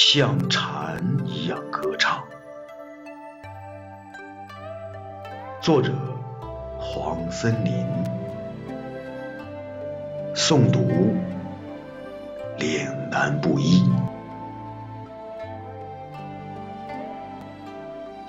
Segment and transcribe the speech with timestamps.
[0.00, 2.22] 像蝉一样歌唱。
[5.60, 5.92] 作者：
[6.78, 7.84] 黄森林。
[10.36, 11.16] 诵读：
[12.58, 13.82] 岭南布衣。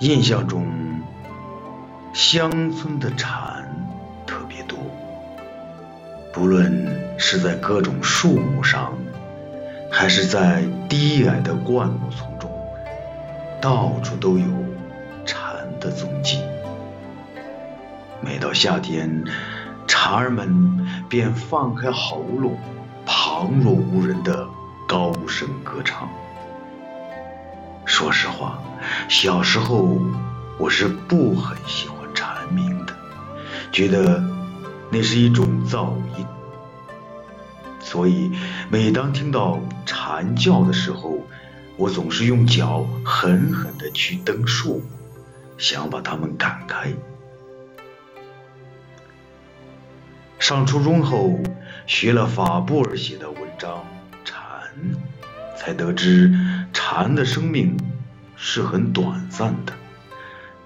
[0.00, 0.66] 印象中，
[2.12, 3.64] 乡村的蝉
[4.26, 4.76] 特别多，
[6.32, 8.92] 不论是在各种树木上，
[10.00, 12.50] 还是在低矮的灌木丛中，
[13.60, 14.46] 到处都有
[15.26, 15.44] 蝉
[15.78, 16.38] 的踪迹。
[18.22, 19.22] 每到夏天，
[19.86, 22.56] 蝉儿们便放开喉咙，
[23.04, 24.48] 旁若无人的
[24.88, 26.08] 高声歌唱。
[27.84, 28.58] 说实话，
[29.06, 29.98] 小时候
[30.56, 32.94] 我是不很喜欢蝉鸣的，
[33.70, 34.24] 觉得
[34.90, 36.24] 那是一种噪音。
[37.80, 38.30] 所以
[38.70, 41.26] 每当听到蝉叫的时候，
[41.76, 44.82] 我总是用脚狠狠地去蹬树，
[45.58, 46.92] 想把它们赶开。
[50.38, 51.38] 上初中后，
[51.86, 53.78] 学了法布尔写的文章
[54.24, 54.40] 《蝉》，
[55.58, 56.34] 才得知
[56.72, 57.76] 蝉的生命
[58.36, 59.72] 是很短暂的。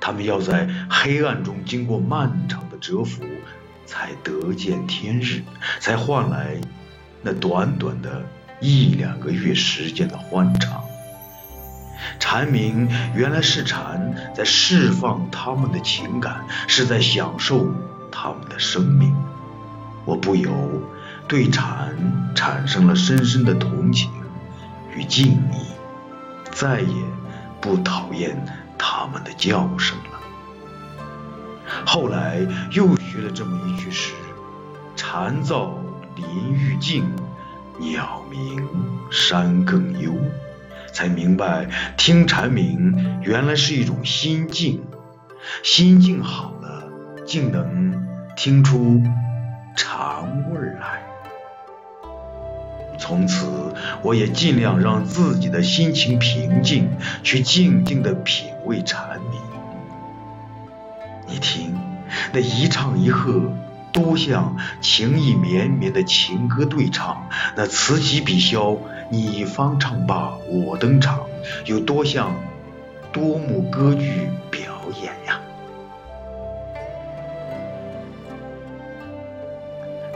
[0.01, 3.25] 它们要在黑暗中经过漫长的蛰伏，
[3.87, 5.43] 才得见天日，
[5.81, 6.61] 才换来
[7.25, 8.23] 那短短的
[8.61, 10.85] 一两个月时间的欢畅。
[12.21, 17.67] 蝉鸣原来是蝉在释放它们的情感，是在享受
[18.13, 19.15] 它们的生命。
[20.05, 20.53] 我不由
[21.27, 21.97] 对蝉
[22.35, 24.11] 产生了深深的同情
[24.95, 25.67] 与敬意，
[26.51, 26.95] 再也
[27.61, 28.37] 不讨厌
[28.77, 30.21] 它们的叫声了。
[31.87, 34.13] 后来又学了这么一句诗
[34.95, 35.71] ：“蝉噪
[36.17, 37.05] 林愈静，
[37.79, 38.69] 鸟鸣
[39.11, 40.13] 山更幽。”
[40.93, 44.85] 才明白，听蝉鸣原来是一种心境，
[45.63, 46.89] 心境好了，
[47.27, 49.03] 竟能听出。
[49.77, 51.03] 尝味来。
[52.97, 56.89] 从此，我也尽量让自己的心情平静，
[57.25, 59.41] 去静静的品味蝉鸣。
[61.27, 61.77] 你听，
[62.33, 63.53] 那一唱一和，
[63.95, 68.77] 多像情意绵绵的情歌对唱；那此起彼消，
[69.09, 71.21] 你方唱罢我登场，
[71.65, 72.35] 有多像
[73.13, 74.63] 多幕歌剧表
[75.01, 75.41] 演呀！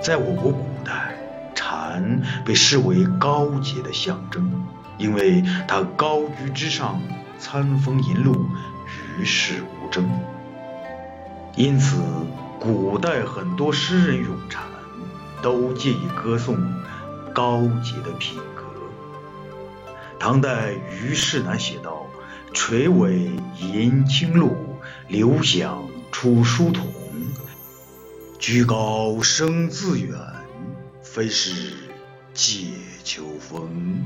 [0.02, 1.14] 在我国古代，
[1.54, 4.66] 蝉被视为高洁的象征，
[4.96, 7.00] 因为它高居之上，
[7.38, 8.48] 餐风饮露，
[9.20, 10.10] 与世无争。
[11.54, 11.96] 因此，
[12.60, 14.62] 古代很多诗人咏蝉，
[15.40, 16.56] 都借以歌颂
[17.32, 18.64] 高洁的品格。
[20.18, 22.06] 唐代虞世南写道
[22.52, 24.56] ：“垂尾吟清露，
[25.06, 26.84] 流响出书筒。”
[28.40, 30.18] 居高声自远，
[31.02, 31.74] 非是
[32.34, 32.72] 藉
[33.04, 34.02] 秋风。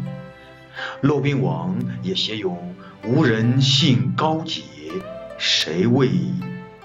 [1.00, 2.56] 骆宾王也写有
[3.02, 4.62] “无人信高洁，
[5.38, 6.10] 谁为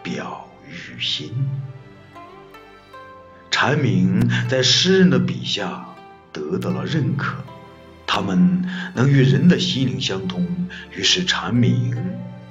[0.01, 1.33] 表于心”。
[3.49, 5.87] 蝉鸣在诗人的笔下
[6.31, 7.37] 得到了认可，
[8.05, 10.45] 它们能与人的心灵相通，
[10.91, 11.97] 于是蝉鸣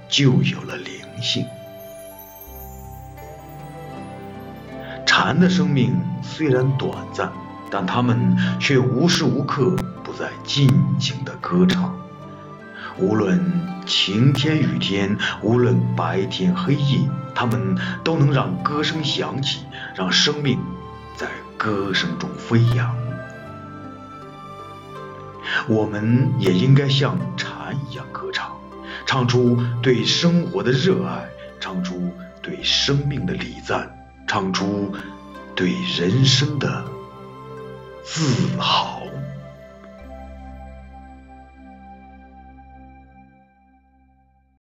[0.08, 1.46] 就有了灵性。
[5.06, 7.32] 蝉的生命虽然短暂，
[7.70, 10.68] 但它们却无时无刻不在尽
[10.98, 11.94] 情的歌唱。
[12.98, 13.40] 无论
[13.86, 17.00] 晴天雨天，无论白天黑夜，
[17.34, 19.60] 他们都能让歌声响起，
[19.94, 20.58] 让生命
[21.16, 22.94] 在歌声中飞扬。
[25.68, 28.56] 我们也应该像蝉一样歌唱，
[29.04, 31.28] 唱出对生活的热爱，
[31.60, 32.10] 唱出
[32.42, 34.94] 对生命的礼赞，唱出。
[35.56, 36.84] 对人生的
[38.04, 39.00] 自豪。